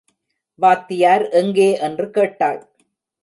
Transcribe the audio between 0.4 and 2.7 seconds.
வாத்தியார் எங்கே? என்று கேட்டாள்.